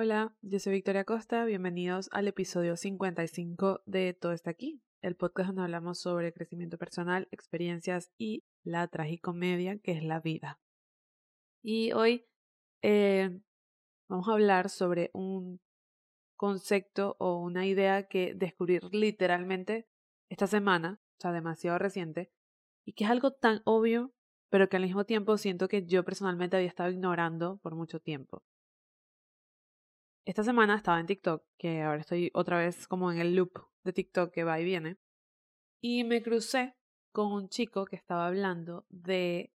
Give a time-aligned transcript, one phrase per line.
[0.00, 5.48] Hola, yo soy Victoria Costa, bienvenidos al episodio 55 de Todo está aquí, el podcast
[5.48, 10.60] donde hablamos sobre crecimiento personal, experiencias y la tragicomedia que es la vida.
[11.64, 12.24] Y hoy
[12.80, 13.40] eh,
[14.08, 15.58] vamos a hablar sobre un
[16.36, 19.88] concepto o una idea que descubrí literalmente
[20.30, 22.30] esta semana, o sea, demasiado reciente,
[22.86, 24.12] y que es algo tan obvio,
[24.48, 28.44] pero que al mismo tiempo siento que yo personalmente había estado ignorando por mucho tiempo.
[30.28, 33.94] Esta semana estaba en TikTok, que ahora estoy otra vez como en el loop de
[33.94, 34.98] TikTok que va y viene,
[35.80, 36.76] y me crucé
[37.12, 39.54] con un chico que estaba hablando de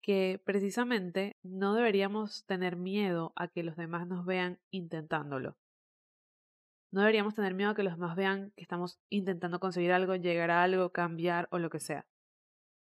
[0.00, 5.56] que precisamente no deberíamos tener miedo a que los demás nos vean intentándolo.
[6.92, 10.52] No deberíamos tener miedo a que los demás vean que estamos intentando conseguir algo, llegar
[10.52, 12.06] a algo, cambiar o lo que sea.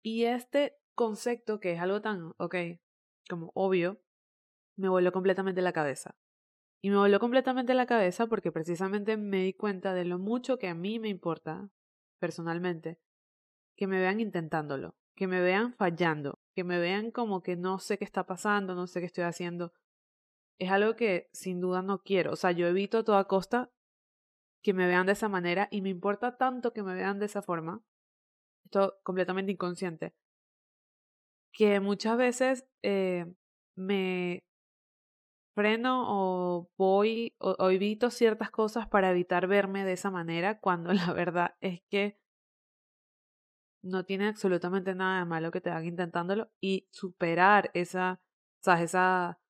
[0.03, 2.55] Y este concepto, que es algo tan, ok,
[3.31, 3.99] como obvio,
[4.77, 6.15] me voló completamente la cabeza.
[6.81, 10.69] Y me volvió completamente la cabeza porque precisamente me di cuenta de lo mucho que
[10.69, 11.71] a mí me importa,
[12.21, 12.99] personalmente,
[13.77, 17.99] que me vean intentándolo, que me vean fallando, que me vean como que no sé
[17.99, 19.73] qué está pasando, no sé qué estoy haciendo.
[20.59, 22.33] Es algo que sin duda no quiero.
[22.33, 23.71] O sea, yo evito a toda costa
[24.63, 27.43] que me vean de esa manera y me importa tanto que me vean de esa
[27.43, 27.83] forma.
[28.65, 30.15] Esto completamente inconsciente.
[31.53, 33.27] Que muchas veces eh,
[33.77, 34.45] me
[35.59, 41.13] freno o voy o, evito ciertas cosas para evitar verme de esa manera cuando la
[41.13, 42.17] verdad es que
[43.83, 48.21] no tiene absolutamente nada de malo que te haga intentándolo y superar esa,
[48.61, 48.85] ¿sabes?
[48.85, 49.41] Esa,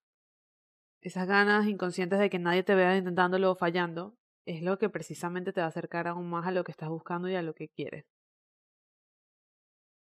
[1.03, 5.53] esas ganas inconscientes de que nadie te vea intentándolo o fallando es lo que precisamente
[5.53, 7.69] te va a acercar aún más a lo que estás buscando y a lo que
[7.69, 8.07] quieres.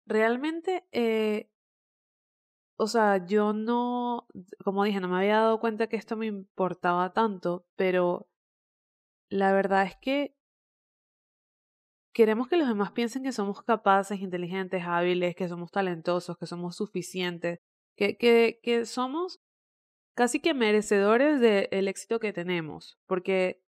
[0.07, 1.51] Realmente eh,
[2.77, 4.27] o sea, yo no,
[4.65, 8.29] como dije, no me había dado cuenta que esto me importaba tanto, pero
[9.29, 10.37] la verdad es que
[12.13, 16.77] queremos que los demás piensen que somos capaces, inteligentes, hábiles, que somos talentosos, que somos
[16.77, 17.61] suficientes,
[17.97, 19.41] que, que, que somos
[20.15, 23.63] casi que merecedores del éxito que tenemos, porque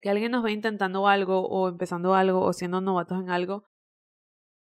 [0.00, 3.64] que alguien nos ve intentando algo o empezando algo o siendo novatos en algo,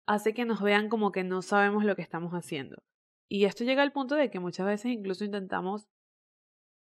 [0.06, 2.82] hace que nos vean como que no sabemos lo que estamos haciendo.
[3.28, 5.88] Y esto llega al punto de que muchas veces incluso intentamos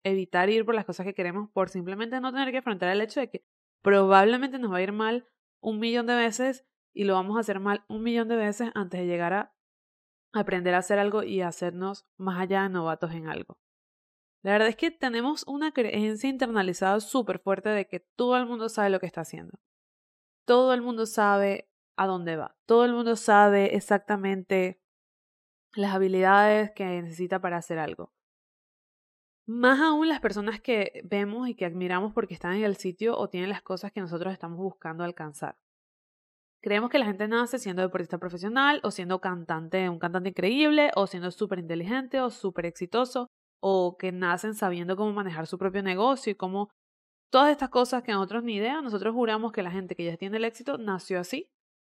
[0.04, 3.20] evitar ir por las cosas que queremos por simplemente no tener que afrontar el hecho
[3.20, 3.44] de que
[3.82, 5.28] probablemente nos va a ir mal
[5.62, 9.02] un millón de veces y lo vamos a hacer mal un millón de veces antes
[9.02, 9.54] de llegar a
[10.34, 13.60] aprender a hacer algo y hacernos más allá de novatos en algo.
[14.44, 18.70] La verdad es que tenemos una creencia internalizada súper fuerte de que todo el mundo
[18.70, 19.60] sabe lo que está haciendo.
[20.46, 22.56] Todo el mundo sabe a dónde va.
[22.66, 24.80] Todo el mundo sabe exactamente
[25.78, 28.12] las habilidades que necesita para hacer algo.
[29.46, 33.30] Más aún las personas que vemos y que admiramos porque están en el sitio o
[33.30, 35.56] tienen las cosas que nosotros estamos buscando alcanzar.
[36.62, 41.08] Creemos que la gente nace siendo deportista profesional o siendo cantante, un cantante increíble o
[41.08, 43.28] siendo súper inteligente o súper exitoso
[43.62, 46.70] o que nacen sabiendo cómo manejar su propio negocio y cómo
[47.32, 50.38] todas estas cosas que nosotros ni idea, nosotros juramos que la gente que ya tiene
[50.38, 51.50] el éxito nació así,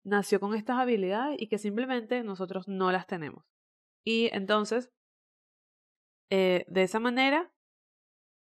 [0.05, 3.43] nació con estas habilidades y que simplemente nosotros no las tenemos.
[4.03, 4.91] Y entonces,
[6.29, 7.51] eh, de esa manera,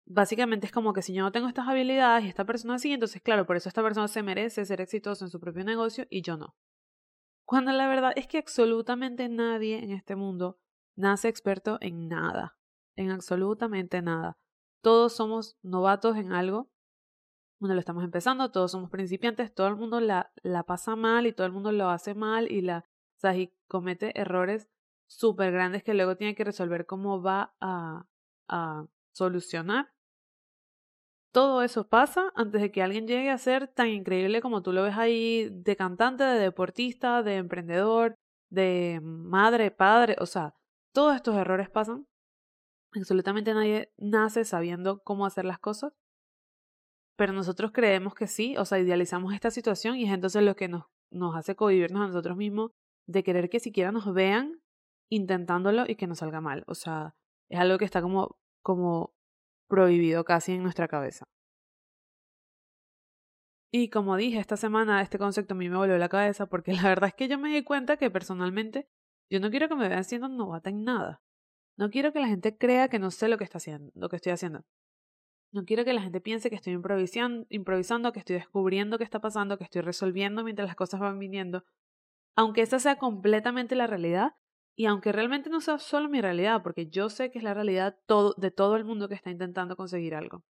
[0.06, 3.22] básicamente es como que si yo no tengo estas habilidades y esta persona sí, entonces
[3.22, 6.38] claro, por eso esta persona se merece ser exitosa en su propio negocio y yo
[6.38, 6.56] no.
[7.46, 10.58] Cuando la verdad es que absolutamente nadie en este mundo
[10.96, 12.58] nace experto en nada,
[12.96, 14.38] en absolutamente nada.
[14.82, 16.70] Todos somos novatos en algo,
[17.60, 21.34] cuando lo estamos empezando, todos somos principiantes, todo el mundo la, la pasa mal y
[21.34, 22.86] todo el mundo lo hace mal y la,
[23.24, 24.70] o y comete errores
[25.08, 28.06] súper grandes que luego tiene que resolver cómo va a,
[28.48, 29.92] a solucionar.
[31.32, 34.84] Todo eso pasa antes de que alguien llegue a ser tan increíble como tú lo
[34.84, 38.16] ves ahí de cantante, de deportista, de emprendedor,
[38.50, 40.54] de madre, padre, o sea,
[40.94, 42.08] todos estos errores pasan.
[42.94, 45.92] Absolutamente nadie nace sabiendo cómo hacer las cosas.
[47.18, 50.70] Pero nosotros creemos que sí, o sea, idealizamos esta situación y es entonces lo que
[50.70, 52.72] nos, nos hace convivirnos a nosotros mismos
[53.08, 54.62] de querer que siquiera nos vean
[55.10, 56.64] intentándolo y que no salga mal.
[56.68, 57.16] O sea,
[57.50, 59.14] es algo que está como, como
[59.68, 61.28] prohibido casi en nuestra cabeza.
[63.72, 66.84] Y como dije, esta semana este concepto a mí me volvió la cabeza porque la
[66.84, 68.88] verdad es que yo me di cuenta que personalmente
[69.30, 71.22] yo no quiero que me vean siendo novata en nada.
[71.78, 74.16] No quiero que la gente crea que no sé lo que, está haciendo, lo que
[74.16, 74.64] estoy haciendo.
[75.52, 79.20] No quiero que la gente piense que estoy improvisando, improvisando, que estoy descubriendo qué está
[79.20, 81.66] pasando, que estoy resolviendo mientras las cosas van viniendo.
[82.38, 84.36] Aunque esa sea completamente la realidad,
[84.76, 87.98] y aunque realmente no sea solo mi realidad, porque yo sé que es la realidad
[88.38, 90.44] de todo el mundo que está intentando conseguir algo.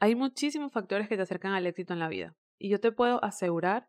[0.00, 2.34] Hay muchísimos factores que te acercan al éxito en la vida.
[2.58, 3.88] Y yo te puedo asegurar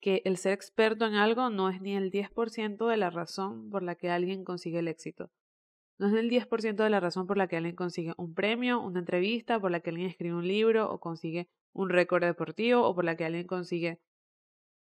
[0.00, 3.82] que el ser experto en algo no es ni el 10% de la razón por
[3.82, 5.30] la que alguien consigue el éxito.
[5.98, 9.00] No es el 10% de la razón por la que alguien consigue un premio, una
[9.00, 13.04] entrevista, por la que alguien escribe un libro o consigue un récord deportivo o por
[13.04, 14.00] la que alguien consigue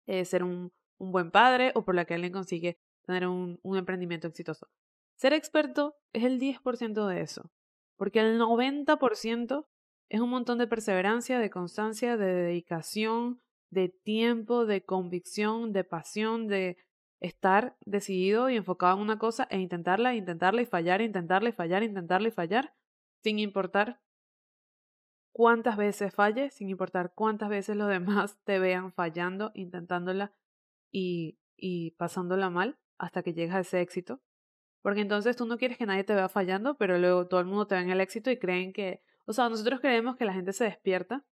[0.05, 2.77] eh, ser un, buen padre o por la que alguien consigue
[3.07, 4.67] tener un, un emprendimiento exitoso.
[5.15, 7.49] Ser experto es el 10% de eso,
[7.95, 9.65] porque el 90%
[10.09, 16.47] es un montón de perseverancia, de constancia, de dedicación, de tiempo, de convicción, de pasión,
[16.47, 16.77] de
[17.19, 21.83] estar decidido y enfocado en una cosa e intentarla, intentarla y fallar, intentarla y fallar,
[21.83, 22.73] intentarla y fallar,
[23.23, 23.99] sin importar
[25.31, 30.33] cuántas veces falle, sin importar cuántas veces los demás te vean fallando, intentándola
[30.91, 34.21] y, y pasándola mal hasta que llegas a ese éxito.
[34.81, 37.67] Porque entonces tú no quieres que nadie te vea fallando, pero luego todo el mundo
[37.67, 40.53] te ve en el éxito y creen que, o sea, nosotros creemos que la gente
[40.53, 41.25] se despierta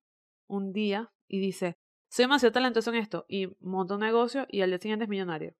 [0.47, 1.77] un día y dice,
[2.09, 5.55] soy demasiado talentoso en esto y monto un negocio y al día siguiente es millonario.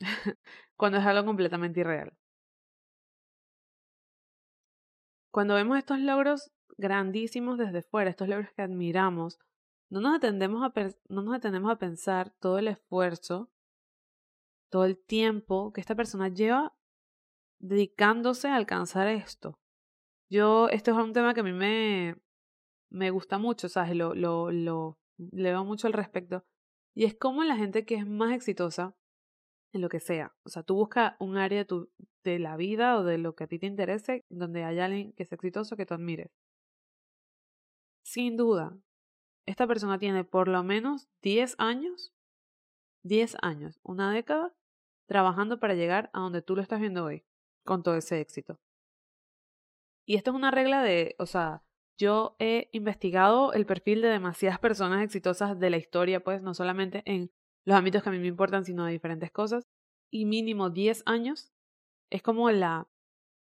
[0.76, 2.12] Cuando es algo completamente irreal.
[5.30, 9.38] Cuando vemos estos logros grandísimos desde fuera, estos logros que admiramos,
[9.88, 10.72] no nos, atendemos a
[11.08, 13.50] no nos detenemos a pensar todo el esfuerzo,
[14.72, 16.74] todo el tiempo que esta persona lleva
[17.60, 19.60] dedicándose a alcanzar esto.
[20.30, 22.16] Yo, esto es un tema que a mí me,
[22.90, 23.94] me gusta mucho, ¿sabes?
[23.94, 26.42] Lo, lo, lo mucho al respecto.
[26.94, 28.96] Y es como la gente que es más exitosa
[29.74, 30.34] en lo que sea.
[30.42, 31.90] O sea, tú buscas un área de, tu,
[32.24, 35.26] de la vida o de lo que a ti te interese donde haya alguien que
[35.26, 36.30] sea exitoso que tú admires.
[38.04, 38.74] Sin duda,
[39.46, 42.14] esta persona tiene por lo menos 10 años,
[43.04, 44.54] 10 años, una década,
[45.12, 47.22] trabajando para llegar a donde tú lo estás viendo hoy,
[47.66, 48.58] con todo ese éxito.
[50.06, 51.62] Y esto es una regla de, o sea,
[51.98, 57.02] yo he investigado el perfil de demasiadas personas exitosas de la historia, pues no solamente
[57.04, 57.30] en
[57.66, 59.68] los ámbitos que a mí me importan, sino de diferentes cosas.
[60.10, 61.52] Y mínimo 10 años
[62.10, 62.88] es como la,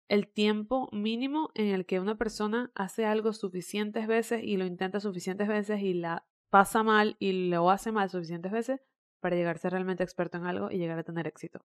[0.09, 5.01] el tiempo mínimo en el que una persona hace algo suficientes veces y lo intenta
[5.01, 8.81] suficientes veces y la pasa mal y lo hace mal suficientes veces
[9.21, 11.65] para llegar a ser realmente experto en algo y llegar a tener éxito.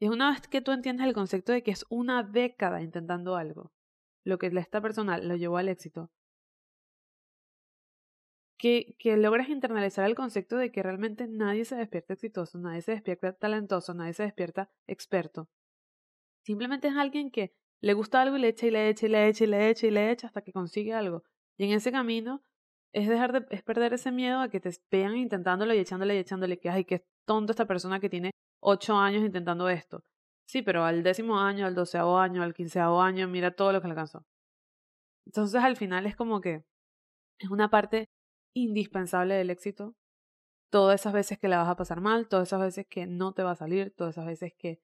[0.00, 3.36] Y es una vez que tú entiendes el concepto de que es una década intentando
[3.36, 3.72] algo,
[4.24, 6.10] lo que esta persona lo llevó al éxito,
[8.58, 12.92] que, que logres internalizar el concepto de que realmente nadie se despierta exitoso, nadie se
[12.92, 15.48] despierta talentoso, nadie se despierta experto.
[16.44, 19.28] Simplemente es alguien que le gusta algo y le echa y le echa y le
[19.28, 21.24] echa y le echa y le echa hasta que consigue algo.
[21.56, 22.42] Y en ese camino
[22.92, 26.18] es dejar de, es perder ese miedo a que te vean intentándolo y echándole y
[26.18, 30.04] echándole que ay, qué tonto esta persona que tiene ocho años intentando esto.
[30.46, 33.88] Sí, pero al décimo año, al doceavo año, al quinceavo año, mira todo lo que
[33.88, 34.24] alcanzó.
[35.26, 36.64] Entonces al final es como que
[37.38, 38.06] es una parte
[38.54, 39.94] indispensable del éxito.
[40.70, 43.42] Todas esas veces que la vas a pasar mal, todas esas veces que no te
[43.42, 44.80] va a salir, todas esas veces que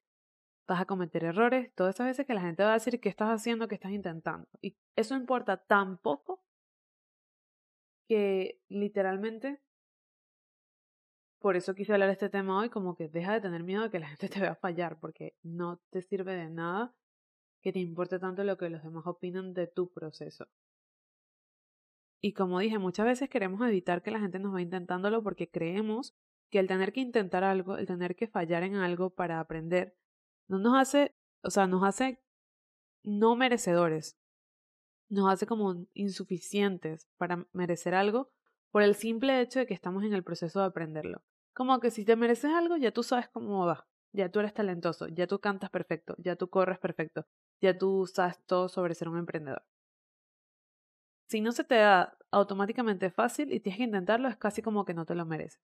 [0.69, 3.31] vas a cometer errores, todas esas veces que la gente va a decir qué estás
[3.31, 4.49] haciendo, qué estás intentando.
[4.63, 6.43] Y eso importa tan poco
[8.09, 9.61] que literalmente,
[11.39, 13.91] por eso quise hablar de este tema hoy, como que deja de tener miedo de
[13.91, 16.95] que la gente te vea fallar, porque no te sirve de nada
[17.61, 20.49] que te importe tanto lo que los demás opinan de tu proceso.
[22.21, 26.17] Y como dije, muchas veces queremos evitar que la gente nos vaya intentándolo porque creemos
[26.51, 29.97] que el tener que intentar algo, el tener que fallar en algo para aprender,
[30.49, 32.21] no nos hace, o sea, nos hace
[33.05, 34.18] no merecedores,
[35.09, 38.31] nos hace como insuficientes para merecer algo
[38.71, 41.23] por el simple hecho de que estamos en el proceso de aprenderlo.
[41.55, 45.09] Como que si te mereces algo, ya tú sabes cómo va, ya tú eres talentoso,
[45.09, 47.27] ya tú cantas perfecto, ya tú corres perfecto,
[47.61, 49.63] ya tú sabes todo sobre ser un emprendedor
[51.29, 54.95] si no se te da automáticamente fácil y tienes que intentarlo, es casi como que
[54.95, 55.61] no te lo mereces.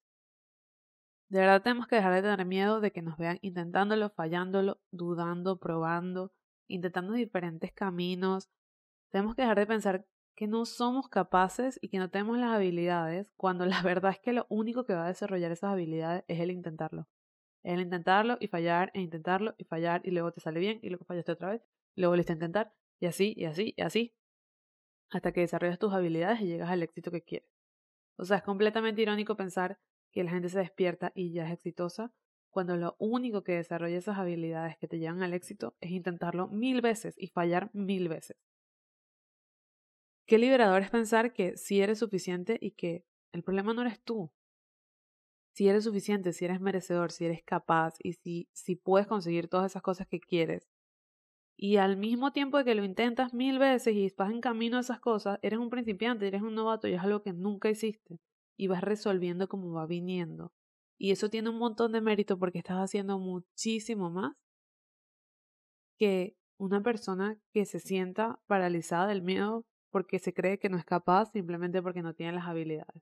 [1.31, 5.59] De verdad tenemos que dejar de tener miedo de que nos vean intentándolo, fallándolo, dudando,
[5.59, 6.33] probando,
[6.69, 8.49] intentando diferentes caminos.
[9.15, 10.05] Tenemos que dejar de pensar
[10.35, 14.33] que no somos capaces y que no tenemos las habilidades, cuando la verdad es que
[14.33, 17.07] lo único que va a desarrollar esas habilidades es el intentarlo.
[17.63, 21.05] El intentarlo y fallar, e intentarlo y fallar, y luego te sale bien, y luego
[21.05, 21.63] fallaste otra vez,
[21.95, 24.17] luego volviste a intentar, y así, y así, y así,
[25.13, 27.49] hasta que desarrollas tus habilidades y llegas al éxito que quieres.
[28.17, 29.79] O sea, es completamente irónico pensar
[30.11, 32.13] que la gente se despierta y ya es exitosa,
[32.51, 36.81] cuando lo único que desarrolla esas habilidades que te llevan al éxito es intentarlo mil
[36.81, 38.54] veces y fallar mil veces.
[40.27, 44.31] Qué liberador es pensar que si eres suficiente y que el problema no eres tú.
[45.53, 49.71] Si eres suficiente, si eres merecedor, si eres capaz y si, si puedes conseguir todas
[49.73, 50.69] esas cosas que quieres,
[51.57, 54.81] Y al mismo tiempo de que lo intentas mil veces y vas en camino a
[54.81, 58.19] esas cosas, eres un principiante, eres un novato y es algo que nunca hiciste.
[58.57, 60.53] Y vas resolviendo como va viniendo.
[60.99, 64.35] Y eso tiene un montón de mérito porque estás haciendo muchísimo más
[65.99, 70.85] que una persona que se sienta paralizada del miedo porque se cree que no es
[70.85, 73.01] capaz simplemente porque no tiene las habilidades.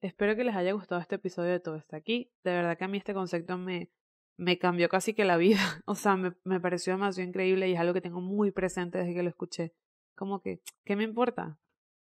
[0.00, 2.32] Espero que les haya gustado este episodio de Todo está aquí.
[2.42, 3.88] De verdad que a mí este concepto me,
[4.36, 5.60] me cambió casi que la vida.
[5.86, 9.14] O sea, me, me pareció demasiado increíble y es algo que tengo muy presente desde
[9.14, 9.72] que lo escuché.
[10.16, 11.60] Como que, ¿qué me importa?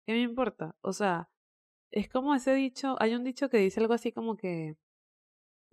[0.05, 0.75] ¿Qué me importa?
[0.81, 1.29] O sea,
[1.89, 4.75] es como ese dicho, hay un dicho que dice algo así como que,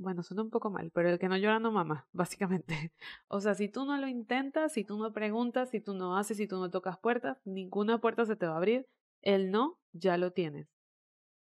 [0.00, 2.92] bueno, suena un poco mal, pero el que no llora no mama, básicamente.
[3.28, 6.38] O sea, si tú no lo intentas, si tú no preguntas, si tú no haces,
[6.38, 8.88] si tú no tocas puertas, ninguna puerta se te va a abrir.
[9.20, 10.68] El no ya lo tienes.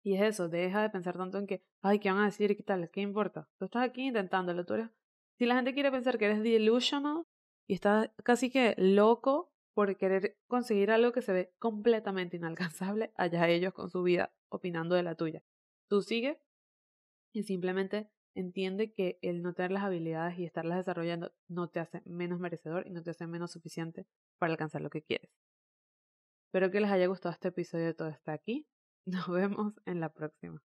[0.03, 2.57] Y es eso, deja de pensar tanto en que, ay, ¿qué van a decir?
[2.57, 2.89] ¿Qué tal?
[2.89, 3.47] ¿Qué importa?
[3.57, 4.89] Tú estás aquí intentándolo, tú eres...
[5.37, 7.25] Si la gente quiere pensar que eres delusional
[7.65, 13.47] y estás casi que loco por querer conseguir algo que se ve completamente inalcanzable, allá
[13.47, 15.41] ellos con su vida opinando de la tuya.
[15.87, 16.41] Tú sigue
[17.31, 22.01] y simplemente entiende que el no tener las habilidades y estarlas desarrollando no te hace
[22.05, 24.05] menos merecedor y no te hace menos suficiente
[24.39, 25.29] para alcanzar lo que quieres.
[26.47, 28.67] Espero que les haya gustado este episodio de Todo está aquí.
[29.05, 30.61] Nos vemos en la próxima.